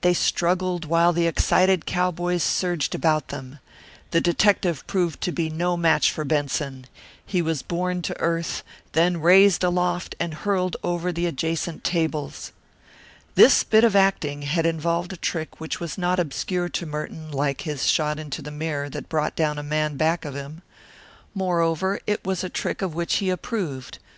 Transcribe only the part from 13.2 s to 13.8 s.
This